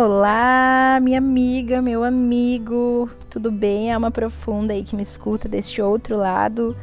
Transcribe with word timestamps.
Olá, 0.00 1.00
minha 1.02 1.18
amiga, 1.18 1.82
meu 1.82 2.04
amigo, 2.04 3.10
tudo 3.28 3.50
bem? 3.50 3.92
Alma 3.92 4.12
profunda 4.12 4.72
aí 4.72 4.84
que 4.84 4.94
me 4.94 5.02
escuta 5.02 5.48
deste 5.48 5.82
outro 5.82 6.16
lado. 6.16 6.76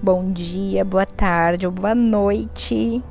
Bom 0.00 0.30
dia, 0.30 0.84
boa 0.84 1.04
tarde 1.04 1.66
ou 1.66 1.72
boa 1.72 1.96
noite. 1.96 3.02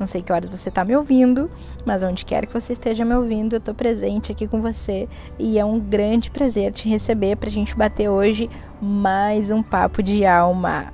Não 0.00 0.08
sei 0.08 0.20
que 0.20 0.32
horas 0.32 0.48
você 0.48 0.68
está 0.68 0.84
me 0.84 0.96
ouvindo, 0.96 1.48
mas 1.86 2.02
onde 2.02 2.24
quer 2.24 2.44
que 2.44 2.52
você 2.52 2.72
esteja 2.72 3.04
me 3.04 3.14
ouvindo, 3.14 3.52
eu 3.52 3.58
estou 3.58 3.72
presente 3.72 4.32
aqui 4.32 4.48
com 4.48 4.60
você 4.60 5.08
e 5.38 5.60
é 5.60 5.64
um 5.64 5.78
grande 5.78 6.28
prazer 6.28 6.72
te 6.72 6.88
receber 6.88 7.36
para 7.36 7.48
a 7.48 7.52
gente 7.52 7.76
bater 7.76 8.08
hoje 8.08 8.50
mais 8.82 9.52
um 9.52 9.62
papo 9.62 10.02
de 10.02 10.26
alma. 10.26 10.92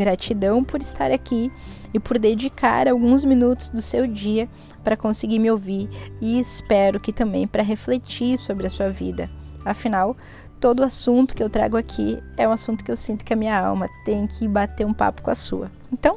Gratidão 0.00 0.64
por 0.64 0.80
estar 0.80 1.12
aqui 1.12 1.52
e 1.92 2.00
por 2.00 2.18
dedicar 2.18 2.88
alguns 2.88 3.22
minutos 3.22 3.68
do 3.68 3.82
seu 3.82 4.06
dia 4.06 4.48
para 4.82 4.96
conseguir 4.96 5.38
me 5.38 5.50
ouvir 5.50 5.90
e 6.22 6.40
espero 6.40 6.98
que 6.98 7.12
também 7.12 7.46
para 7.46 7.62
refletir 7.62 8.38
sobre 8.38 8.66
a 8.66 8.70
sua 8.70 8.88
vida. 8.88 9.28
Afinal, 9.62 10.16
todo 10.58 10.82
assunto 10.82 11.34
que 11.34 11.42
eu 11.42 11.50
trago 11.50 11.76
aqui 11.76 12.18
é 12.38 12.48
um 12.48 12.52
assunto 12.52 12.82
que 12.82 12.90
eu 12.90 12.96
sinto 12.96 13.26
que 13.26 13.34
a 13.34 13.36
minha 13.36 13.60
alma 13.60 13.90
tem 14.06 14.26
que 14.26 14.48
bater 14.48 14.86
um 14.86 14.94
papo 14.94 15.20
com 15.20 15.30
a 15.30 15.34
sua. 15.34 15.70
Então, 15.92 16.16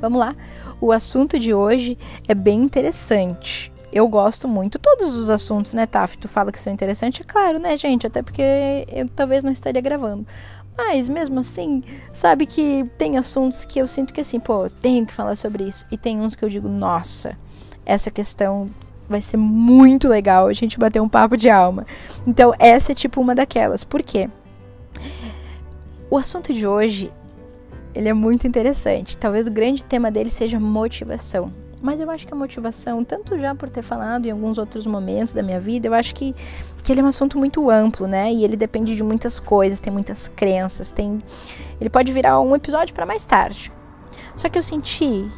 vamos 0.00 0.18
lá. 0.18 0.34
O 0.80 0.90
assunto 0.90 1.38
de 1.38 1.54
hoje 1.54 1.96
é 2.26 2.34
bem 2.34 2.60
interessante. 2.60 3.72
Eu 3.92 4.08
gosto 4.08 4.48
muito 4.48 4.80
todos 4.80 5.14
os 5.14 5.30
assuntos, 5.30 5.72
né, 5.72 5.86
Taf? 5.86 6.18
Tu 6.18 6.26
fala 6.26 6.50
que 6.50 6.58
são 6.58 6.72
interessantes, 6.72 7.20
é 7.20 7.24
claro, 7.24 7.60
né, 7.60 7.76
gente? 7.76 8.04
Até 8.04 8.20
porque 8.20 8.42
eu 8.88 9.08
talvez 9.08 9.44
não 9.44 9.52
estaria 9.52 9.80
gravando. 9.80 10.26
Mas 10.76 11.08
mesmo 11.08 11.40
assim, 11.40 11.82
sabe 12.14 12.44
que 12.44 12.84
tem 12.98 13.16
assuntos 13.16 13.64
que 13.64 13.78
eu 13.78 13.86
sinto 13.86 14.12
que 14.12 14.20
assim, 14.20 14.38
pô, 14.38 14.68
tenho 14.68 15.06
que 15.06 15.12
falar 15.12 15.36
sobre 15.36 15.64
isso. 15.64 15.86
E 15.90 15.96
tem 15.96 16.20
uns 16.20 16.36
que 16.36 16.44
eu 16.44 16.48
digo, 16.48 16.68
nossa, 16.68 17.36
essa 17.84 18.10
questão 18.10 18.66
vai 19.08 19.22
ser 19.22 19.36
muito 19.36 20.08
legal 20.08 20.48
a 20.48 20.52
gente 20.52 20.78
bater 20.78 21.00
um 21.00 21.08
papo 21.08 21.36
de 21.36 21.48
alma. 21.48 21.86
Então, 22.26 22.52
essa 22.58 22.92
é 22.92 22.94
tipo 22.94 23.20
uma 23.20 23.34
daquelas. 23.34 23.84
Por 23.84 24.02
quê? 24.02 24.28
O 26.10 26.18
assunto 26.18 26.52
de 26.52 26.66
hoje, 26.66 27.10
ele 27.94 28.08
é 28.08 28.14
muito 28.14 28.46
interessante. 28.46 29.16
Talvez 29.16 29.46
o 29.46 29.50
grande 29.50 29.82
tema 29.82 30.10
dele 30.10 30.30
seja 30.30 30.60
motivação. 30.60 31.52
Mas 31.86 32.00
eu 32.00 32.10
acho 32.10 32.26
que 32.26 32.34
a 32.34 32.36
motivação, 32.36 33.04
tanto 33.04 33.38
já 33.38 33.54
por 33.54 33.70
ter 33.70 33.80
falado 33.80 34.26
em 34.26 34.32
alguns 34.32 34.58
outros 34.58 34.84
momentos 34.88 35.32
da 35.32 35.40
minha 35.40 35.60
vida, 35.60 35.86
eu 35.86 35.94
acho 35.94 36.16
que, 36.16 36.34
que 36.82 36.90
ele 36.90 37.00
é 37.00 37.04
um 37.04 37.06
assunto 37.06 37.38
muito 37.38 37.70
amplo, 37.70 38.08
né? 38.08 38.32
E 38.32 38.42
ele 38.42 38.56
depende 38.56 38.96
de 38.96 39.04
muitas 39.04 39.38
coisas, 39.38 39.78
tem 39.78 39.92
muitas 39.92 40.26
crenças, 40.26 40.90
tem. 40.90 41.22
Ele 41.80 41.88
pode 41.88 42.12
virar 42.12 42.40
um 42.40 42.56
episódio 42.56 42.92
para 42.92 43.06
mais 43.06 43.24
tarde. 43.24 43.70
Só 44.34 44.48
que 44.48 44.58
eu 44.58 44.64
senti 44.64 45.30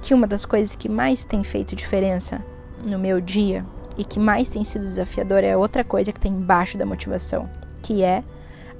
que 0.00 0.14
uma 0.14 0.28
das 0.28 0.44
coisas 0.44 0.76
que 0.76 0.88
mais 0.88 1.24
tem 1.24 1.42
feito 1.42 1.74
diferença 1.74 2.40
no 2.84 3.00
meu 3.00 3.20
dia 3.20 3.66
e 3.98 4.04
que 4.04 4.20
mais 4.20 4.48
tem 4.48 4.62
sido 4.62 4.86
desafiador 4.86 5.42
é 5.42 5.56
outra 5.56 5.82
coisa 5.82 6.12
que 6.12 6.20
tem 6.20 6.30
embaixo 6.30 6.78
da 6.78 6.86
motivação, 6.86 7.50
que 7.82 8.04
é 8.04 8.22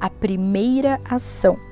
a 0.00 0.08
primeira 0.08 1.00
ação. 1.05 1.66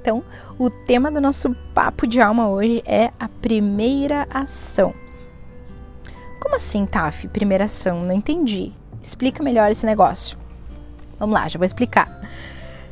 Então, 0.00 0.24
o 0.58 0.70
tema 0.70 1.10
do 1.10 1.20
nosso 1.20 1.54
papo 1.74 2.06
de 2.06 2.20
alma 2.20 2.48
hoje 2.48 2.82
é 2.86 3.10
a 3.20 3.28
primeira 3.28 4.26
ação. 4.32 4.94
Como 6.40 6.56
assim, 6.56 6.86
Taf? 6.86 7.28
Primeira 7.28 7.64
ação? 7.64 8.02
Não 8.02 8.14
entendi. 8.14 8.72
Explica 9.02 9.42
melhor 9.42 9.70
esse 9.70 9.84
negócio. 9.84 10.38
Vamos 11.18 11.34
lá, 11.34 11.46
já 11.48 11.58
vou 11.58 11.66
explicar. 11.66 12.08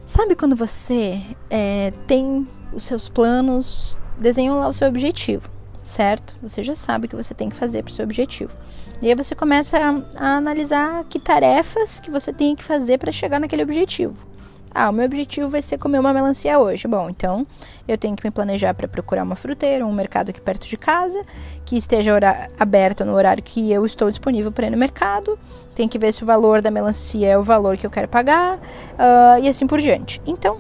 Sabe 0.07 0.37
quando 0.37 0.55
você 0.55 1.19
é, 1.49 1.95
tem 2.07 2.47
os 2.75 2.85
seus 2.85 3.09
planos, 3.09 3.97
desenhou 4.19 4.59
lá 4.59 4.69
o 4.69 4.73
seu 4.75 4.87
objetivo, 4.87 5.49
certo? 5.83 6.37
Você 6.43 6.63
já 6.63 6.75
sabe 6.75 7.07
o 7.07 7.09
que 7.09 7.17
você 7.17 7.33
tem 7.33 7.49
que 7.49 7.57
fazer 7.57 7.83
para 7.83 7.91
o 7.91 7.93
seu 7.93 8.05
objetivo. 8.05 8.53
E 9.01 9.09
aí 9.09 9.15
você 9.15 9.35
começa 9.35 9.79
a, 9.79 10.03
a 10.15 10.37
analisar 10.37 11.05
que 11.05 11.19
tarefas 11.19 12.01
que 12.01 12.11
você 12.11 12.35
tem 12.35 12.55
que 12.55 12.65
fazer 12.65 12.99
para 12.99 13.13
chegar 13.13 13.41
naquele 13.41 13.63
objetivo. 13.63 14.27
Ah, 14.75 14.91
o 14.91 14.93
meu 14.93 15.07
objetivo 15.07 15.49
vai 15.49 15.63
ser 15.63 15.79
comer 15.79 15.99
uma 15.99 16.13
melancia 16.13 16.59
hoje. 16.59 16.87
Bom, 16.87 17.09
então 17.11 17.47
eu 17.87 17.97
tenho 17.97 18.15
que 18.15 18.25
me 18.25 18.31
planejar 18.31 18.75
para 18.75 18.87
procurar 18.87 19.23
uma 19.23 19.35
fruteira, 19.35 19.87
um 19.87 19.93
mercado 19.93 20.31
aqui 20.31 20.41
perto 20.41 20.67
de 20.67 20.77
casa, 20.77 21.25
que 21.65 21.77
esteja 21.77 22.13
aberto 22.59 23.05
no 23.05 23.15
horário 23.15 23.43
que 23.43 23.73
eu 23.73 23.85
estou 23.87 24.11
disponível 24.11 24.53
para 24.53 24.67
ir 24.67 24.71
no 24.71 24.77
mercado. 24.77 25.39
Tem 25.75 25.89
que 25.89 25.99
ver 25.99 26.13
se 26.13 26.23
o 26.23 26.27
valor 26.27 26.61
da 26.61 26.71
melancia 26.71 27.29
é 27.29 27.39
o 27.39 27.43
valor 27.43 27.77
que 27.77 27.87
eu 27.87 27.91
quero 27.91 28.09
pagar 28.09 28.57
uh, 28.57 29.43
e 29.43 29.49
assim 29.49 29.67
por 29.67 29.81
diante. 29.81 30.21
Então, 30.27 30.59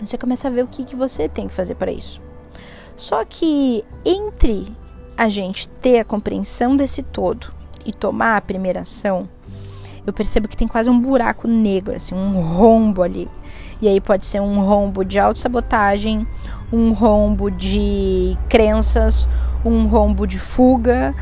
você 0.00 0.16
começa 0.16 0.48
a 0.48 0.50
ver 0.50 0.64
o 0.64 0.66
que, 0.66 0.84
que 0.84 0.96
você 0.96 1.28
tem 1.28 1.48
que 1.48 1.54
fazer 1.54 1.74
para 1.74 1.90
isso. 1.90 2.20
Só 2.96 3.24
que 3.24 3.84
entre 4.04 4.66
a 5.16 5.28
gente 5.28 5.68
ter 5.68 6.00
a 6.00 6.04
compreensão 6.04 6.76
desse 6.76 7.02
todo 7.02 7.52
e 7.84 7.92
tomar 7.92 8.36
a 8.36 8.40
primeira 8.40 8.80
ação, 8.80 9.28
eu 10.08 10.12
percebo 10.12 10.48
que 10.48 10.56
tem 10.56 10.66
quase 10.66 10.88
um 10.88 10.98
buraco 10.98 11.46
negro, 11.46 11.94
assim, 11.94 12.14
um 12.14 12.40
rombo 12.40 13.02
ali. 13.02 13.28
E 13.80 13.88
aí 13.88 14.00
pode 14.00 14.26
ser 14.26 14.40
um 14.40 14.60
rombo 14.60 15.04
de 15.04 15.18
autossabotagem, 15.18 16.26
um 16.72 16.92
rombo 16.92 17.50
de 17.50 18.36
crenças, 18.48 19.28
um 19.64 19.86
rombo 19.86 20.26
de 20.26 20.38
fuga, 20.38 21.14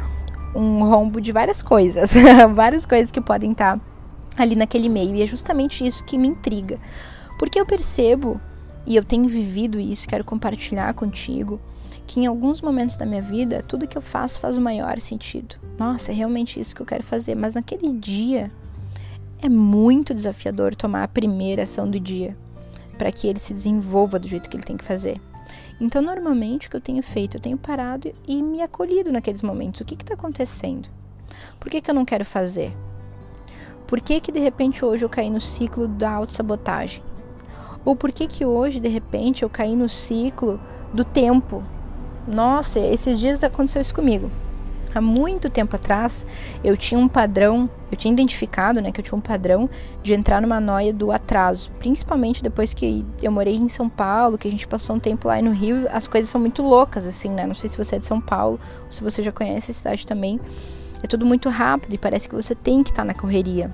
um 0.54 0.84
rombo 0.84 1.20
de 1.20 1.32
várias 1.32 1.62
coisas. 1.62 2.12
várias 2.54 2.86
coisas 2.86 3.10
que 3.10 3.20
podem 3.20 3.52
estar 3.52 3.78
ali 4.36 4.56
naquele 4.56 4.88
meio. 4.88 5.14
E 5.14 5.22
é 5.22 5.26
justamente 5.26 5.86
isso 5.86 6.04
que 6.04 6.16
me 6.16 6.28
intriga. 6.28 6.78
Porque 7.38 7.60
eu 7.60 7.66
percebo, 7.66 8.40
e 8.86 8.96
eu 8.96 9.04
tenho 9.04 9.28
vivido 9.28 9.78
isso, 9.78 10.08
quero 10.08 10.24
compartilhar 10.24 10.92
contigo, 10.94 11.60
que 12.06 12.20
em 12.20 12.26
alguns 12.26 12.62
momentos 12.62 12.96
da 12.96 13.04
minha 13.04 13.20
vida, 13.20 13.64
tudo 13.66 13.86
que 13.86 13.98
eu 13.98 14.02
faço 14.02 14.40
faz 14.40 14.56
o 14.56 14.60
maior 14.60 15.00
sentido. 15.00 15.56
Nossa, 15.78 16.12
é 16.12 16.14
realmente 16.14 16.58
isso 16.58 16.74
que 16.74 16.80
eu 16.80 16.86
quero 16.86 17.02
fazer. 17.02 17.34
Mas 17.34 17.54
naquele 17.54 17.92
dia, 17.92 18.50
é 19.40 19.48
muito 19.48 20.14
desafiador 20.14 20.74
tomar 20.74 21.02
a 21.02 21.08
primeira 21.08 21.64
ação 21.64 21.88
do 21.88 22.00
dia 22.00 22.36
para 22.96 23.12
que 23.12 23.26
ele 23.28 23.38
se 23.38 23.52
desenvolva 23.52 24.18
do 24.18 24.26
jeito 24.26 24.48
que 24.48 24.56
ele 24.56 24.64
tem 24.64 24.76
que 24.76 24.84
fazer. 24.84 25.20
Então, 25.78 26.00
normalmente, 26.00 26.66
o 26.66 26.70
que 26.70 26.76
eu 26.76 26.80
tenho 26.80 27.02
feito? 27.02 27.36
Eu 27.36 27.40
tenho 27.40 27.58
parado 27.58 28.10
e 28.26 28.42
me 28.42 28.62
acolhido 28.62 29.12
naqueles 29.12 29.42
momentos. 29.42 29.82
O 29.82 29.84
que 29.84 29.94
está 29.94 30.14
acontecendo? 30.14 30.88
Por 31.60 31.70
que, 31.70 31.82
que 31.82 31.90
eu 31.90 31.94
não 31.94 32.06
quero 32.06 32.24
fazer? 32.24 32.74
Por 33.86 34.00
que, 34.00 34.20
que 34.20 34.32
de 34.32 34.40
repente 34.40 34.84
hoje 34.84 35.04
eu 35.04 35.08
caí 35.08 35.28
no 35.28 35.40
ciclo 35.40 35.86
da 35.86 36.10
autossabotagem? 36.10 37.02
Ou 37.84 37.94
por 37.94 38.10
que, 38.10 38.26
que 38.26 38.44
hoje, 38.44 38.80
de 38.80 38.88
repente, 38.88 39.42
eu 39.42 39.50
caí 39.50 39.76
no 39.76 39.88
ciclo 39.88 40.58
do 40.92 41.04
tempo? 41.04 41.62
Nossa, 42.26 42.80
esses 42.80 43.20
dias 43.20 43.44
aconteceu 43.44 43.82
isso 43.82 43.94
comigo 43.94 44.30
há 44.98 45.00
muito 45.00 45.48
tempo 45.50 45.76
atrás, 45.76 46.26
eu 46.64 46.76
tinha 46.76 46.98
um 46.98 47.08
padrão, 47.08 47.68
eu 47.90 47.96
tinha 47.96 48.12
identificado, 48.12 48.80
né, 48.80 48.90
que 48.90 49.00
eu 49.00 49.04
tinha 49.04 49.16
um 49.16 49.20
padrão 49.20 49.68
de 50.02 50.14
entrar 50.14 50.40
numa 50.40 50.60
noia 50.60 50.92
do 50.92 51.12
atraso, 51.12 51.70
principalmente 51.78 52.42
depois 52.42 52.72
que 52.72 53.04
eu 53.22 53.30
morei 53.30 53.56
em 53.56 53.68
São 53.68 53.88
Paulo, 53.88 54.38
que 54.38 54.48
a 54.48 54.50
gente 54.50 54.66
passou 54.66 54.96
um 54.96 55.00
tempo 55.00 55.28
lá 55.28 55.40
no 55.40 55.50
Rio, 55.50 55.86
as 55.92 56.08
coisas 56.08 56.28
são 56.28 56.40
muito 56.40 56.62
loucas 56.62 57.06
assim, 57.06 57.28
né? 57.28 57.46
Não 57.46 57.54
sei 57.54 57.68
se 57.70 57.76
você 57.76 57.96
é 57.96 57.98
de 57.98 58.06
São 58.06 58.20
Paulo, 58.20 58.58
ou 58.84 58.92
se 58.92 59.02
você 59.02 59.22
já 59.22 59.32
conhece 59.32 59.70
a 59.70 59.74
cidade 59.74 60.06
também. 60.06 60.40
É 61.02 61.06
tudo 61.06 61.26
muito 61.26 61.48
rápido 61.48 61.94
e 61.94 61.98
parece 61.98 62.28
que 62.28 62.34
você 62.34 62.54
tem 62.54 62.82
que 62.82 62.90
estar 62.90 63.02
tá 63.02 63.06
na 63.06 63.14
correria. 63.14 63.70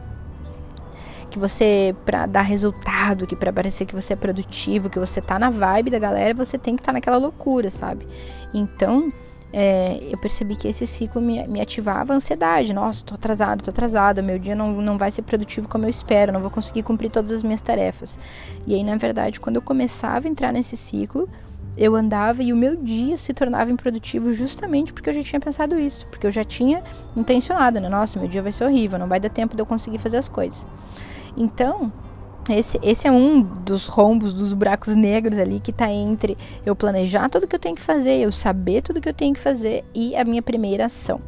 Que 1.31 1.39
você, 1.39 1.95
para 2.05 2.27
dar 2.27 2.43
resultado, 2.43 3.27
que 3.27 3.35
para 3.35 3.53
parecer 3.53 3.87
que 3.87 3.95
você 3.95 4.13
é 4.13 4.17
produtivo, 4.17 4.91
que 4.91 4.99
você 4.99 5.21
tá 5.21 5.39
na 5.39 5.49
vibe 5.49 5.91
da 5.91 5.99
galera, 5.99 6.35
você 6.35 6.59
tem 6.59 6.77
que 6.77 6.83
estar 6.83 6.93
tá 6.93 6.95
naquela 6.95 7.17
loucura, 7.17 7.71
sabe? 7.71 8.07
Então, 8.53 9.11
é, 9.53 10.01
eu 10.11 10.17
percebi 10.17 10.57
que 10.57 10.67
esse 10.67 10.87
ciclo 10.87 11.21
me, 11.21 11.47
me 11.47 11.61
ativava 11.61 12.13
a 12.13 12.17
ansiedade. 12.17 12.73
Nossa, 12.73 13.05
tô 13.05 13.15
atrasado, 13.15 13.63
tô 13.63 13.71
atrasada, 13.71 14.23
meu 14.23 14.39
dia 14.39 14.55
não, 14.55 14.73
não 14.73 14.97
vai 14.97 15.11
ser 15.11 15.23
produtivo 15.23 15.69
como 15.69 15.85
eu 15.85 15.91
espero, 15.91 16.33
não 16.33 16.41
vou 16.41 16.51
conseguir 16.51 16.83
cumprir 16.83 17.11
todas 17.11 17.31
as 17.31 17.43
minhas 17.43 17.61
tarefas. 17.61 18.19
E 18.67 18.75
aí, 18.75 18.83
na 18.83 18.97
verdade, 18.97 19.39
quando 19.39 19.57
eu 19.57 19.63
começava 19.63 20.27
a 20.27 20.31
entrar 20.31 20.53
nesse 20.53 20.77
ciclo, 20.77 21.29
eu 21.77 21.95
andava 21.95 22.43
e 22.43 22.53
o 22.53 22.57
meu 22.57 22.77
dia 22.77 23.17
se 23.17 23.33
tornava 23.33 23.71
improdutivo 23.71 24.33
justamente 24.33 24.93
porque 24.93 25.11
eu 25.11 25.15
já 25.15 25.23
tinha 25.23 25.41
pensado 25.41 25.79
isso, 25.79 26.07
porque 26.07 26.27
eu 26.27 26.31
já 26.31 26.45
tinha 26.45 26.83
intencionado, 27.17 27.81
né? 27.81 27.89
Nossa, 27.89 28.19
meu 28.19 28.29
dia 28.29 28.43
vai 28.43 28.53
ser 28.53 28.65
horrível, 28.65 28.99
não 28.99 29.09
vai 29.09 29.21
dar 29.21 29.31
tempo 29.31 29.55
de 29.55 29.63
eu 29.63 29.67
conseguir 29.67 29.99
fazer 29.99 30.19
as 30.19 30.29
coisas. 30.29 30.67
Então, 31.37 31.93
esse, 32.51 32.79
esse 32.83 33.07
é 33.07 33.13
um 33.13 33.41
dos 33.41 33.87
rombos, 33.87 34.33
dos 34.33 34.53
buracos 34.53 34.97
negros 34.97 35.39
ali 35.39 35.61
que 35.61 35.71
está 35.71 35.91
entre 35.91 36.37
eu 36.67 36.75
planejar 36.75 37.29
tudo 37.29 37.47
que 37.47 37.55
eu 37.55 37.61
tenho 37.61 37.77
que 37.77 37.83
fazer, 37.83 38.19
eu 38.19 38.33
saber 38.33 38.83
tudo 38.83 39.01
que 39.01 39.09
eu 39.09 39.15
tenho 39.15 39.33
que 39.33 39.41
fazer 39.41 39.85
e 39.95 40.17
a 40.17 40.25
minha 40.25 40.43
primeira 40.43 40.87
ação. 40.87 41.21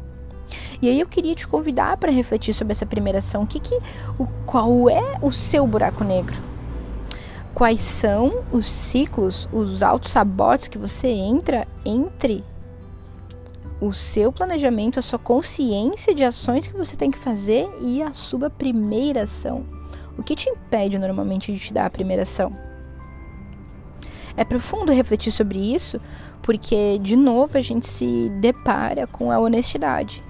E 0.81 0.89
aí 0.89 0.99
eu 0.99 1.07
queria 1.07 1.33
te 1.33 1.47
convidar 1.47 1.95
para 1.97 2.11
refletir 2.11 2.53
sobre 2.53 2.73
essa 2.73 2.85
primeira 2.85 3.19
ação. 3.19 3.43
O 3.43 3.47
que, 3.47 3.59
que 3.59 3.75
o, 4.19 4.27
qual 4.45 4.89
é 4.89 5.17
o 5.21 5.31
seu 5.31 5.65
buraco 5.65 6.03
negro? 6.03 6.35
Quais 7.53 7.79
são 7.79 8.43
os 8.51 8.69
ciclos, 8.69 9.47
os 9.53 9.81
autossabotes 9.81 10.67
que 10.67 10.77
você 10.77 11.07
entra 11.07 11.65
entre 11.85 12.43
o 13.79 13.93
seu 13.93 14.31
planejamento, 14.31 14.99
a 14.99 15.01
sua 15.01 15.19
consciência 15.19 16.13
de 16.13 16.25
ações 16.25 16.67
que 16.67 16.75
você 16.75 16.97
tem 16.97 17.09
que 17.09 17.17
fazer 17.17 17.69
e 17.79 18.03
a 18.03 18.13
sua 18.13 18.49
primeira 18.49 19.23
ação? 19.23 19.74
O 20.17 20.23
que 20.23 20.35
te 20.35 20.49
impede 20.49 20.97
normalmente 20.97 21.51
de 21.51 21.59
te 21.59 21.73
dar 21.73 21.85
a 21.85 21.89
primeira 21.89 22.23
ação? 22.23 22.51
É 24.37 24.43
profundo 24.43 24.91
refletir 24.91 25.31
sobre 25.31 25.57
isso, 25.59 25.99
porque 26.41 26.99
de 26.99 27.15
novo 27.15 27.57
a 27.57 27.61
gente 27.61 27.87
se 27.87 28.29
depara 28.41 29.07
com 29.07 29.31
a 29.31 29.39
honestidade. 29.39 30.23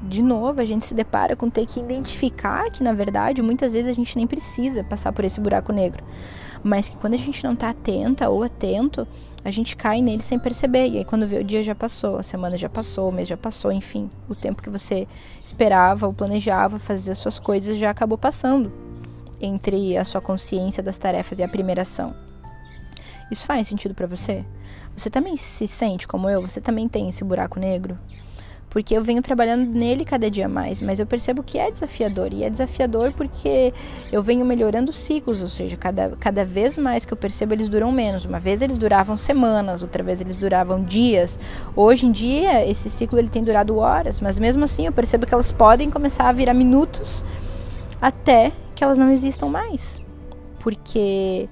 de 0.00 0.22
novo, 0.22 0.60
a 0.60 0.64
gente 0.64 0.86
se 0.86 0.94
depara 0.94 1.34
com 1.34 1.50
ter 1.50 1.66
que 1.66 1.80
identificar 1.80 2.70
que, 2.70 2.84
na 2.84 2.92
verdade, 2.92 3.42
muitas 3.42 3.72
vezes 3.72 3.90
a 3.90 3.92
gente 3.92 4.16
nem 4.16 4.28
precisa 4.28 4.84
passar 4.84 5.12
por 5.12 5.24
esse 5.24 5.40
buraco 5.40 5.72
negro. 5.72 6.04
Mas 6.62 6.88
que 6.88 6.96
quando 6.96 7.14
a 7.14 7.18
gente 7.18 7.42
não 7.42 7.56
tá 7.56 7.70
atenta 7.70 8.28
ou 8.28 8.44
atento, 8.44 9.08
a 9.44 9.50
gente 9.50 9.76
cai 9.76 10.00
nele 10.00 10.22
sem 10.22 10.38
perceber. 10.38 10.86
E 10.86 10.98
aí, 10.98 11.04
quando 11.04 11.26
vê, 11.26 11.38
o 11.38 11.44
dia 11.44 11.64
já 11.64 11.74
passou, 11.74 12.16
a 12.16 12.22
semana 12.22 12.56
já 12.56 12.68
passou, 12.68 13.08
o 13.08 13.12
mês 13.12 13.26
já 13.26 13.36
passou, 13.36 13.72
enfim. 13.72 14.08
O 14.28 14.36
tempo 14.36 14.62
que 14.62 14.70
você 14.70 15.06
esperava 15.44 16.06
ou 16.06 16.12
planejava 16.12 16.78
fazer 16.78 17.10
as 17.10 17.18
suas 17.18 17.40
coisas 17.40 17.76
já 17.76 17.90
acabou 17.90 18.16
passando 18.16 18.87
entre 19.40 19.96
a 19.96 20.04
sua 20.04 20.20
consciência 20.20 20.82
das 20.82 20.98
tarefas 20.98 21.38
e 21.38 21.42
a 21.42 21.48
primeira 21.48 21.82
ação. 21.82 22.14
Isso 23.30 23.46
faz 23.46 23.68
sentido 23.68 23.94
para 23.94 24.06
você? 24.06 24.44
Você 24.96 25.10
também 25.10 25.36
se 25.36 25.68
sente 25.68 26.08
como 26.08 26.28
eu? 26.28 26.42
Você 26.42 26.60
também 26.60 26.88
tem 26.88 27.08
esse 27.08 27.22
buraco 27.22 27.60
negro? 27.60 27.98
porque 28.70 28.94
eu 28.94 29.02
venho 29.02 29.22
trabalhando 29.22 29.66
nele 29.68 30.04
cada 30.04 30.30
dia 30.30 30.48
mais, 30.48 30.82
mas 30.82 31.00
eu 31.00 31.06
percebo 31.06 31.42
que 31.42 31.58
é 31.58 31.70
desafiador, 31.70 32.32
e 32.32 32.44
é 32.44 32.50
desafiador 32.50 33.12
porque 33.12 33.72
eu 34.12 34.22
venho 34.22 34.44
melhorando 34.44 34.90
os 34.90 34.96
ciclos, 34.96 35.42
ou 35.42 35.48
seja, 35.48 35.76
cada, 35.76 36.10
cada 36.16 36.44
vez 36.44 36.76
mais 36.76 37.04
que 37.04 37.12
eu 37.12 37.16
percebo 37.16 37.54
eles 37.54 37.68
duram 37.68 37.90
menos. 37.90 38.24
Uma 38.24 38.38
vez 38.38 38.60
eles 38.62 38.76
duravam 38.76 39.16
semanas, 39.16 39.82
outra 39.82 40.02
vez 40.02 40.20
eles 40.20 40.36
duravam 40.36 40.82
dias. 40.82 41.38
Hoje 41.74 42.06
em 42.06 42.12
dia, 42.12 42.68
esse 42.68 42.90
ciclo 42.90 43.18
ele 43.18 43.28
tem 43.28 43.42
durado 43.42 43.76
horas, 43.78 44.20
mas 44.20 44.38
mesmo 44.38 44.64
assim 44.64 44.86
eu 44.86 44.92
percebo 44.92 45.26
que 45.26 45.34
elas 45.34 45.52
podem 45.52 45.90
começar 45.90 46.28
a 46.28 46.32
virar 46.32 46.54
minutos 46.54 47.24
até 48.00 48.52
que 48.78 48.84
elas 48.84 48.96
não 48.96 49.10
existam 49.10 49.48
mais. 49.48 50.00
Porque, 50.60 51.48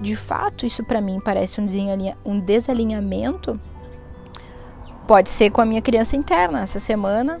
de 0.00 0.16
fato, 0.16 0.64
isso 0.64 0.82
para 0.82 1.00
mim 1.00 1.20
parece 1.22 1.60
um 1.60 2.40
desalinhamento 2.40 3.60
Pode 5.10 5.28
ser 5.28 5.50
com 5.50 5.60
a 5.60 5.66
minha 5.66 5.82
criança 5.82 6.14
interna. 6.14 6.62
Essa 6.62 6.78
semana 6.78 7.40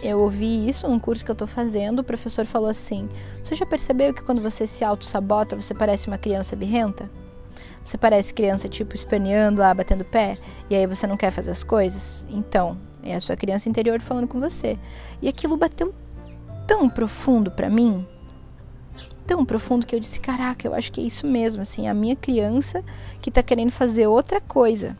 eu 0.00 0.20
ouvi 0.20 0.68
isso 0.68 0.86
num 0.86 1.00
curso 1.00 1.24
que 1.24 1.32
eu 1.32 1.34
tô 1.34 1.48
fazendo. 1.48 1.98
O 1.98 2.04
professor 2.04 2.46
falou 2.46 2.70
assim: 2.70 3.08
Você 3.42 3.56
já 3.56 3.66
percebeu 3.66 4.14
que 4.14 4.22
quando 4.22 4.40
você 4.40 4.68
se 4.68 4.84
auto-sabota, 4.84 5.56
você 5.56 5.74
parece 5.74 6.06
uma 6.06 6.16
criança 6.16 6.54
birrenta? 6.54 7.10
Você 7.84 7.98
parece 7.98 8.32
criança, 8.32 8.68
tipo, 8.68 8.94
espaneando 8.94 9.60
lá, 9.60 9.74
batendo 9.74 10.04
pé, 10.04 10.38
e 10.70 10.76
aí 10.76 10.86
você 10.86 11.04
não 11.04 11.16
quer 11.16 11.32
fazer 11.32 11.50
as 11.50 11.64
coisas? 11.64 12.24
Então, 12.30 12.78
é 13.02 13.16
a 13.16 13.20
sua 13.20 13.34
criança 13.34 13.68
interior 13.68 14.00
falando 14.00 14.28
com 14.28 14.38
você. 14.38 14.78
E 15.20 15.26
aquilo 15.26 15.56
bateu 15.56 15.92
tão 16.68 16.88
profundo 16.88 17.50
para 17.50 17.68
mim, 17.68 18.06
tão 19.32 19.46
profundo 19.46 19.86
que 19.86 19.96
eu 19.96 20.00
disse: 20.00 20.20
Caraca, 20.20 20.66
eu 20.66 20.74
acho 20.74 20.92
que 20.92 21.00
é 21.00 21.04
isso 21.04 21.26
mesmo, 21.26 21.62
assim, 21.62 21.88
a 21.88 21.94
minha 21.94 22.14
criança 22.14 22.84
que 23.22 23.30
tá 23.30 23.42
querendo 23.42 23.70
fazer 23.70 24.06
outra 24.06 24.42
coisa. 24.42 24.94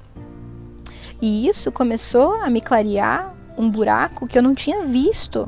E 1.20 1.46
isso 1.46 1.70
começou 1.70 2.40
a 2.40 2.48
me 2.48 2.62
clarear 2.62 3.34
um 3.58 3.70
buraco 3.70 4.26
que 4.26 4.38
eu 4.38 4.42
não 4.42 4.54
tinha 4.54 4.86
visto 4.86 5.46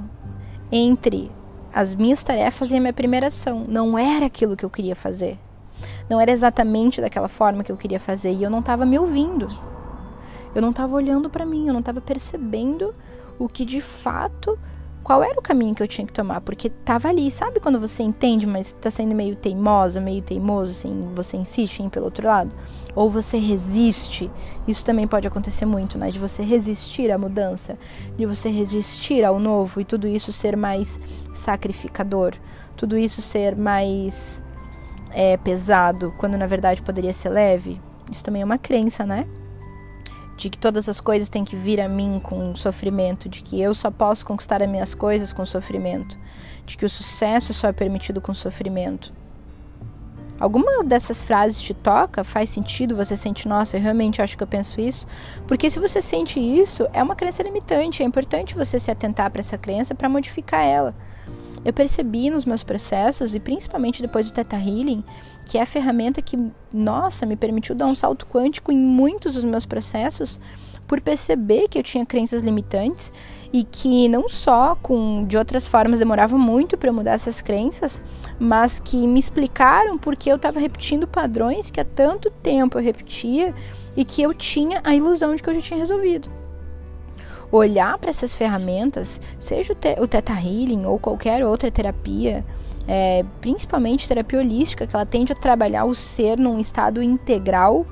entre 0.70 1.32
as 1.72 1.94
minhas 1.94 2.22
tarefas 2.22 2.70
e 2.70 2.76
a 2.76 2.80
minha 2.80 2.92
primeira 2.92 3.28
ação. 3.28 3.64
Não 3.66 3.98
era 3.98 4.26
aquilo 4.26 4.54
que 4.54 4.64
eu 4.64 4.70
queria 4.70 4.94
fazer. 4.94 5.38
Não 6.08 6.20
era 6.20 6.30
exatamente 6.30 7.00
daquela 7.00 7.28
forma 7.28 7.64
que 7.64 7.72
eu 7.72 7.76
queria 7.78 7.98
fazer 7.98 8.32
e 8.32 8.42
eu 8.42 8.50
não 8.50 8.60
estava 8.60 8.84
me 8.84 8.98
ouvindo. 8.98 9.48
Eu 10.54 10.60
não 10.60 10.70
estava 10.70 10.94
olhando 10.94 11.30
para 11.30 11.46
mim, 11.46 11.66
eu 11.66 11.72
não 11.72 11.80
estava 11.80 12.02
percebendo 12.02 12.94
o 13.38 13.48
que 13.48 13.64
de 13.64 13.80
fato 13.80 14.58
qual 15.04 15.22
era 15.22 15.38
o 15.38 15.42
caminho 15.42 15.74
que 15.74 15.82
eu 15.82 15.86
tinha 15.86 16.06
que 16.06 16.12
tomar, 16.14 16.40
porque 16.40 16.70
tava 16.70 17.08
ali, 17.08 17.30
sabe 17.30 17.60
quando 17.60 17.78
você 17.78 18.02
entende, 18.02 18.46
mas 18.46 18.74
tá 18.80 18.90
sendo 18.90 19.14
meio 19.14 19.36
teimosa, 19.36 20.00
meio 20.00 20.22
teimoso, 20.22 20.70
assim, 20.70 21.02
você 21.14 21.36
insiste 21.36 21.80
em 21.80 21.86
ir 21.86 21.90
pelo 21.90 22.06
outro 22.06 22.26
lado? 22.26 22.50
Ou 22.94 23.10
você 23.10 23.36
resiste, 23.36 24.30
isso 24.66 24.82
também 24.82 25.06
pode 25.06 25.28
acontecer 25.28 25.66
muito, 25.66 25.98
né? 25.98 26.10
De 26.10 26.18
você 26.18 26.42
resistir 26.42 27.10
à 27.10 27.18
mudança, 27.18 27.78
de 28.16 28.24
você 28.24 28.48
resistir 28.48 29.22
ao 29.24 29.38
novo 29.38 29.78
e 29.78 29.84
tudo 29.84 30.08
isso 30.08 30.32
ser 30.32 30.56
mais 30.56 30.98
sacrificador, 31.34 32.32
tudo 32.74 32.96
isso 32.96 33.20
ser 33.20 33.54
mais 33.54 34.42
é, 35.10 35.36
pesado, 35.36 36.14
quando 36.16 36.38
na 36.38 36.46
verdade 36.46 36.80
poderia 36.80 37.12
ser 37.12 37.28
leve. 37.28 37.78
Isso 38.10 38.24
também 38.24 38.40
é 38.40 38.44
uma 38.44 38.58
crença, 38.58 39.04
né? 39.04 39.26
De 40.36 40.50
que 40.50 40.58
todas 40.58 40.88
as 40.88 41.00
coisas 41.00 41.28
têm 41.28 41.44
que 41.44 41.56
vir 41.56 41.80
a 41.80 41.88
mim 41.88 42.20
com 42.22 42.54
sofrimento, 42.56 43.28
de 43.28 43.42
que 43.42 43.60
eu 43.60 43.74
só 43.74 43.90
posso 43.90 44.26
conquistar 44.26 44.62
as 44.62 44.68
minhas 44.68 44.94
coisas 44.94 45.32
com 45.32 45.46
sofrimento, 45.46 46.18
de 46.66 46.76
que 46.76 46.84
o 46.84 46.90
sucesso 46.90 47.54
só 47.54 47.68
é 47.68 47.72
permitido 47.72 48.20
com 48.20 48.34
sofrimento. 48.34 49.12
Alguma 50.38 50.82
dessas 50.82 51.22
frases 51.22 51.62
te 51.62 51.72
toca? 51.72 52.24
Faz 52.24 52.50
sentido? 52.50 52.96
Você 52.96 53.16
sente, 53.16 53.46
nossa, 53.46 53.76
eu 53.76 53.80
realmente 53.80 54.20
acho 54.20 54.36
que 54.36 54.42
eu 54.42 54.46
penso 54.46 54.80
isso? 54.80 55.06
Porque 55.46 55.70
se 55.70 55.78
você 55.78 56.02
sente 56.02 56.40
isso, 56.40 56.88
é 56.92 57.00
uma 57.02 57.14
crença 57.14 57.42
limitante. 57.42 58.02
É 58.02 58.06
importante 58.06 58.54
você 58.54 58.80
se 58.80 58.90
atentar 58.90 59.30
para 59.30 59.40
essa 59.40 59.56
crença 59.56 59.94
para 59.94 60.08
modificar 60.08 60.64
ela. 60.64 60.92
Eu 61.64 61.72
percebi 61.72 62.30
nos 62.30 62.44
meus 62.44 62.62
processos, 62.62 63.34
e 63.34 63.40
principalmente 63.40 64.02
depois 64.02 64.30
do 64.30 64.34
Theta 64.34 64.56
Healing, 64.56 65.02
que 65.46 65.58
é 65.58 65.62
a 65.62 65.66
ferramenta 65.66 66.20
que, 66.20 66.38
nossa, 66.72 67.24
me 67.24 67.36
permitiu 67.36 67.74
dar 67.74 67.86
um 67.86 67.94
salto 67.94 68.26
quântico 68.26 68.70
em 68.70 68.76
muitos 68.76 69.34
dos 69.34 69.44
meus 69.44 69.64
processos, 69.64 70.40
por 70.86 71.00
perceber 71.00 71.68
que 71.68 71.78
eu 71.78 71.82
tinha 71.82 72.04
crenças 72.04 72.42
limitantes 72.42 73.12
e 73.52 73.64
que 73.64 74.08
não 74.08 74.28
só 74.28 74.74
com 74.74 75.24
de 75.26 75.36
outras 75.36 75.66
formas 75.66 75.98
demorava 75.98 76.36
muito 76.36 76.76
para 76.76 76.92
mudar 76.92 77.12
essas 77.12 77.40
crenças, 77.40 78.02
mas 78.38 78.80
que 78.80 79.06
me 79.06 79.18
explicaram 79.18 79.96
porque 79.96 80.30
eu 80.30 80.36
estava 80.36 80.60
repetindo 80.60 81.06
padrões 81.06 81.70
que 81.70 81.80
há 81.80 81.84
tanto 81.84 82.30
tempo 82.30 82.78
eu 82.78 82.82
repetia 82.82 83.54
e 83.96 84.04
que 84.04 84.20
eu 84.20 84.34
tinha 84.34 84.80
a 84.84 84.94
ilusão 84.94 85.34
de 85.34 85.42
que 85.42 85.48
eu 85.48 85.54
já 85.54 85.60
tinha 85.60 85.78
resolvido. 85.78 86.43
Olhar 87.50 87.98
para 87.98 88.10
essas 88.10 88.34
ferramentas, 88.34 89.20
seja 89.38 89.72
o, 89.72 89.76
te 89.76 89.96
o 90.00 90.08
Theta 90.08 90.32
Healing 90.32 90.84
ou 90.86 90.98
qualquer 90.98 91.44
outra 91.44 91.70
terapia, 91.70 92.44
é, 92.86 93.24
principalmente 93.40 94.08
terapia 94.08 94.40
holística, 94.40 94.86
que 94.86 94.94
ela 94.94 95.06
tende 95.06 95.32
a 95.32 95.36
trabalhar 95.36 95.84
o 95.84 95.94
ser 95.94 96.38
num 96.38 96.58
estado 96.58 97.02
integral, 97.02 97.86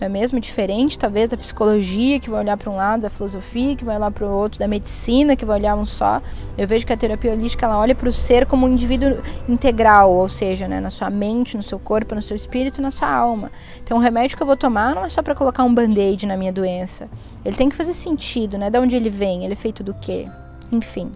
não 0.00 0.06
é 0.06 0.08
mesmo? 0.10 0.38
Diferente, 0.38 0.98
talvez, 0.98 1.28
da 1.28 1.36
psicologia, 1.38 2.20
que 2.20 2.28
vai 2.28 2.40
olhar 2.40 2.56
para 2.56 2.70
um 2.70 2.76
lado, 2.76 3.02
da 3.02 3.10
filosofia, 3.10 3.74
que 3.74 3.84
vai 3.84 3.96
olhar 3.96 4.10
para 4.10 4.26
o 4.26 4.30
outro, 4.30 4.58
da 4.58 4.68
medicina, 4.68 5.34
que 5.34 5.44
vai 5.44 5.58
olhar 5.58 5.74
um 5.74 5.86
só. 5.86 6.20
Eu 6.58 6.68
vejo 6.68 6.86
que 6.86 6.92
a 6.92 6.96
terapia 6.96 7.32
holística, 7.32 7.64
ela 7.64 7.78
olha 7.78 7.94
para 7.94 8.08
o 8.08 8.12
ser 8.12 8.44
como 8.44 8.66
um 8.66 8.72
indivíduo 8.72 9.22
integral, 9.48 10.12
ou 10.12 10.28
seja, 10.28 10.68
né, 10.68 10.80
na 10.80 10.90
sua 10.90 11.08
mente, 11.08 11.56
no 11.56 11.62
seu 11.62 11.78
corpo, 11.78 12.14
no 12.14 12.20
seu 12.20 12.36
espírito, 12.36 12.82
na 12.82 12.90
sua 12.90 13.10
alma. 13.10 13.50
Então, 13.82 13.96
o 13.96 14.00
remédio 14.00 14.36
que 14.36 14.42
eu 14.42 14.46
vou 14.46 14.56
tomar 14.56 14.94
não 14.94 15.04
é 15.04 15.08
só 15.08 15.22
para 15.22 15.34
colocar 15.34 15.64
um 15.64 15.72
band-aid 15.72 16.26
na 16.26 16.36
minha 16.36 16.52
doença. 16.52 17.08
Ele 17.42 17.56
tem 17.56 17.70
que 17.70 17.76
fazer 17.76 17.94
sentido, 17.94 18.58
né? 18.58 18.68
De 18.68 18.78
onde 18.78 18.94
ele 18.94 19.08
vem, 19.08 19.44
ele 19.44 19.54
é 19.54 19.56
feito 19.56 19.82
do 19.82 19.94
quê? 19.94 20.28
Enfim. 20.70 21.10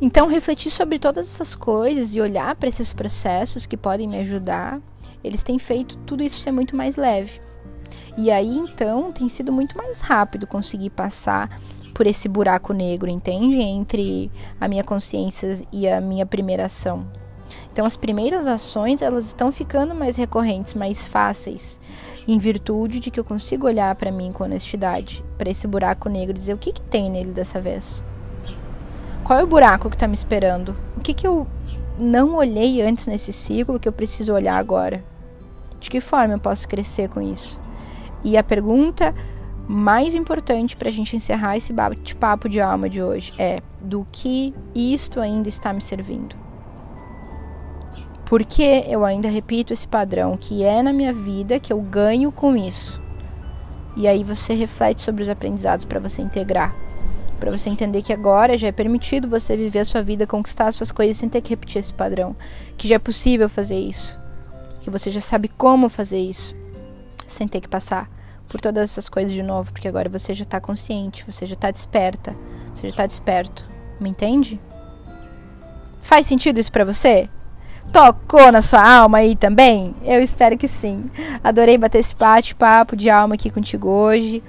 Então, 0.00 0.28
refletir 0.28 0.70
sobre 0.70 0.98
todas 0.98 1.26
essas 1.26 1.54
coisas 1.54 2.14
e 2.14 2.20
olhar 2.20 2.54
para 2.54 2.68
esses 2.68 2.92
processos 2.92 3.66
que 3.66 3.76
podem 3.76 4.06
me 4.06 4.18
ajudar, 4.18 4.78
eles 5.28 5.42
têm 5.42 5.58
feito 5.58 5.96
tudo 5.98 6.22
isso 6.22 6.40
ser 6.40 6.52
muito 6.52 6.74
mais 6.74 6.96
leve. 6.96 7.40
E 8.16 8.30
aí, 8.30 8.58
então, 8.58 9.12
tem 9.12 9.28
sido 9.28 9.52
muito 9.52 9.76
mais 9.76 10.00
rápido 10.00 10.46
conseguir 10.46 10.90
passar 10.90 11.60
por 11.94 12.06
esse 12.06 12.28
buraco 12.28 12.72
negro, 12.72 13.08
entende? 13.08 13.60
Entre 13.60 14.30
a 14.60 14.66
minha 14.66 14.82
consciência 14.82 15.60
e 15.72 15.88
a 15.88 16.00
minha 16.00 16.26
primeira 16.26 16.64
ação. 16.64 17.06
Então, 17.72 17.86
as 17.86 17.96
primeiras 17.96 18.46
ações, 18.46 19.02
elas 19.02 19.26
estão 19.26 19.52
ficando 19.52 19.94
mais 19.94 20.16
recorrentes, 20.16 20.74
mais 20.74 21.06
fáceis, 21.06 21.80
em 22.26 22.38
virtude 22.38 22.98
de 22.98 23.10
que 23.10 23.20
eu 23.20 23.24
consigo 23.24 23.66
olhar 23.66 23.94
para 23.94 24.10
mim 24.10 24.32
com 24.32 24.44
honestidade, 24.44 25.24
para 25.36 25.50
esse 25.50 25.66
buraco 25.66 26.08
negro 26.08 26.36
e 26.36 26.40
dizer 26.40 26.54
o 26.54 26.58
que, 26.58 26.72
que 26.72 26.80
tem 26.80 27.10
nele 27.10 27.30
dessa 27.30 27.60
vez. 27.60 28.02
Qual 29.22 29.38
é 29.38 29.44
o 29.44 29.46
buraco 29.46 29.88
que 29.88 29.96
está 29.96 30.08
me 30.08 30.14
esperando? 30.14 30.76
O 30.96 31.00
que, 31.00 31.14
que 31.14 31.26
eu 31.26 31.46
não 31.98 32.34
olhei 32.34 32.82
antes 32.82 33.06
nesse 33.06 33.32
ciclo 33.32 33.78
que 33.78 33.88
eu 33.88 33.92
preciso 33.92 34.32
olhar 34.32 34.56
agora? 34.56 35.04
De 35.80 35.90
que 35.90 36.00
forma 36.00 36.34
eu 36.34 36.38
posso 36.38 36.68
crescer 36.68 37.08
com 37.08 37.20
isso? 37.20 37.60
E 38.24 38.36
a 38.36 38.42
pergunta 38.42 39.14
mais 39.66 40.14
importante 40.14 40.76
para 40.76 40.88
a 40.88 40.92
gente 40.92 41.14
encerrar 41.14 41.56
esse 41.56 41.72
bate-papo 41.72 42.48
de 42.48 42.60
alma 42.60 42.88
de 42.88 43.02
hoje 43.02 43.34
é: 43.38 43.60
do 43.80 44.06
que 44.10 44.54
isto 44.74 45.20
ainda 45.20 45.48
está 45.48 45.72
me 45.72 45.80
servindo? 45.80 46.36
Por 48.24 48.44
que 48.44 48.84
eu 48.86 49.04
ainda 49.04 49.28
repito 49.28 49.72
esse 49.72 49.88
padrão 49.88 50.36
que 50.36 50.62
é 50.62 50.82
na 50.82 50.92
minha 50.92 51.12
vida 51.12 51.58
que 51.58 51.72
eu 51.72 51.80
ganho 51.80 52.30
com 52.30 52.56
isso? 52.56 53.00
E 53.96 54.06
aí 54.06 54.22
você 54.22 54.52
reflete 54.52 55.00
sobre 55.00 55.22
os 55.22 55.28
aprendizados 55.28 55.84
para 55.84 55.98
você 55.98 56.20
integrar 56.20 56.74
para 57.38 57.56
você 57.56 57.70
entender 57.70 58.02
que 58.02 58.12
agora 58.12 58.58
já 58.58 58.68
é 58.68 58.72
permitido 58.72 59.28
você 59.28 59.56
viver 59.56 59.80
a 59.80 59.84
sua 59.84 60.02
vida, 60.02 60.26
conquistar 60.26 60.68
as 60.68 60.76
suas 60.76 60.90
coisas 60.90 61.16
sem 61.16 61.28
ter 61.28 61.40
que 61.40 61.50
repetir 61.50 61.80
esse 61.80 61.92
padrão, 61.92 62.36
que 62.76 62.88
já 62.88 62.96
é 62.96 62.98
possível 62.98 63.48
fazer 63.48 63.78
isso, 63.78 64.18
que 64.88 64.98
você 64.98 65.10
já 65.10 65.20
sabe 65.20 65.48
como 65.48 65.88
fazer 65.88 66.18
isso, 66.18 66.56
sem 67.26 67.46
ter 67.46 67.60
que 67.60 67.68
passar 67.68 68.08
por 68.48 68.60
todas 68.60 68.82
essas 68.82 69.08
coisas 69.08 69.32
de 69.32 69.42
novo, 69.42 69.70
porque 69.70 69.86
agora 69.86 70.08
você 70.08 70.32
já 70.32 70.44
está 70.44 70.58
consciente, 70.58 71.24
você 71.30 71.44
já 71.44 71.54
está 71.54 71.70
desperta, 71.70 72.34
você 72.74 72.82
já 72.84 72.88
está 72.88 73.06
desperto, 73.06 73.68
me 74.00 74.08
entende? 74.08 74.58
Faz 76.00 76.26
sentido 76.26 76.58
isso 76.58 76.72
para 76.72 76.86
você? 76.86 77.28
Tocou 77.92 78.50
na 78.50 78.62
sua 78.62 78.82
alma 78.82 79.18
aí 79.18 79.36
também? 79.36 79.94
Eu 80.02 80.22
espero 80.22 80.56
que 80.56 80.68
sim. 80.68 81.10
Adorei 81.44 81.76
bater 81.76 81.98
esse 81.98 82.14
bate-papo 82.14 82.96
de 82.96 83.10
alma 83.10 83.34
aqui 83.34 83.50
contigo 83.50 83.88
hoje. 83.88 84.42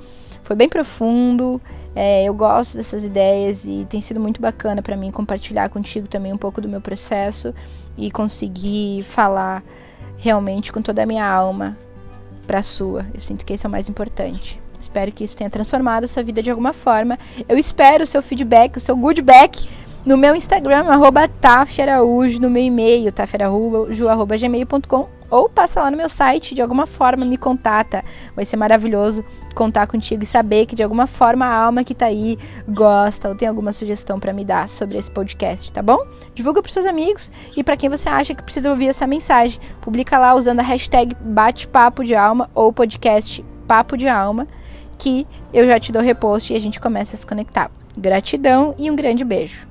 Foi 0.44 0.56
bem 0.56 0.70
profundo. 0.70 1.62
É, 1.96 2.24
eu 2.24 2.34
gosto 2.34 2.78
dessas 2.78 3.04
ideias 3.04 3.66
e 3.66 3.86
tem 3.90 4.00
sido 4.00 4.20
muito 4.20 4.42
bacana 4.42 4.82
para 4.82 4.96
mim 4.96 5.12
compartilhar 5.12 5.70
contigo 5.70 6.08
também 6.08 6.32
um 6.32 6.38
pouco 6.38 6.62
do 6.62 6.70
meu 6.70 6.80
processo 6.80 7.54
e 7.98 8.12
conseguir 8.12 9.04
falar 9.04 9.64
realmente 10.20 10.72
com 10.72 10.82
toda 10.82 11.02
a 11.02 11.06
minha 11.06 11.26
alma 11.26 11.78
para 12.46 12.60
a 12.60 12.64
sua. 12.64 13.06
Eu 13.14 13.22
sinto 13.22 13.46
que 13.46 13.54
isso 13.54 13.66
é 13.66 13.70
o 13.70 13.72
mais 13.72 13.90
importante. 13.90 14.62
Espero 14.80 15.12
que 15.12 15.24
isso 15.24 15.36
tenha 15.36 15.50
transformado 15.50 16.04
a 16.04 16.08
sua 16.08 16.24
vida 16.24 16.44
de 16.44 16.52
alguma 16.52 16.74
forma. 16.74 17.18
Eu 17.48 17.58
espero 17.58 18.04
o 18.04 18.08
seu 18.08 18.22
feedback, 18.22 18.78
o 18.78 18.80
seu 18.80 18.96
goodback 18.96 19.68
no 20.06 20.18
meu 20.18 20.36
Instagram, 20.36 20.86
arroba 20.88 21.30
no 22.40 22.50
meu 22.50 22.64
e-mail, 22.64 23.12
taferaújo.gmail.com 23.12 25.19
ou 25.30 25.50
passa 25.50 25.82
lá 25.82 25.92
no 25.92 25.98
meu 25.98 26.10
site, 26.10 26.56
de 26.56 26.62
alguma 26.62 26.86
forma 26.86 27.26
me 27.26 27.38
contata. 27.38 28.04
Vai 28.36 28.46
ser 28.46 28.58
maravilhoso 28.58 29.24
contar 29.54 29.88
contigo 29.88 30.24
e 30.24 30.28
saber 30.28 30.66
que 30.66 30.76
de 30.76 30.84
alguma 30.84 31.08
forma 31.08 31.46
a 31.46 31.54
alma 31.54 31.84
que 31.84 31.94
tá 31.94 32.06
aí 32.06 32.38
gosta 32.68 33.30
ou 33.30 33.36
tem 33.36 33.48
alguma 33.48 33.74
sugestão 33.74 34.20
para 34.20 34.34
me 34.34 34.46
dar 34.46 34.70
sobre 34.70 34.98
esse 34.98 35.12
podcast, 35.12 35.72
tá 35.74 35.82
bom? 35.82 36.06
Divulga 36.34 36.62
para 36.62 36.72
seus 36.72 36.86
amigos 36.86 37.32
e 37.56 37.64
para 37.64 37.78
quem 37.78 37.90
você 37.90 38.08
acha 38.08 38.34
que 38.34 38.44
precisa 38.44 38.70
ouvir 38.70 38.88
essa 38.88 39.06
mensagem, 39.06 39.60
publica 39.82 40.18
lá 40.18 40.34
usando 40.36 40.62
a 40.62 40.64
hashtag 40.64 41.16
bate-papo 41.20 42.04
de 42.04 42.16
alma 42.16 42.50
ou 42.54 42.72
podcast 42.72 43.44
papo 43.68 43.96
de 43.96 44.08
alma, 44.08 44.48
que 44.98 45.28
eu 45.54 45.68
já 45.68 45.80
te 45.80 45.92
dou 45.92 46.02
repost 46.02 46.52
e 46.52 46.56
a 46.56 46.60
gente 46.60 46.80
começa 46.80 47.16
a 47.16 47.20
se 47.20 47.26
conectar. 47.26 47.70
Gratidão 47.98 48.74
e 48.78 48.90
um 48.90 48.96
grande 48.96 49.24
beijo. 49.24 49.69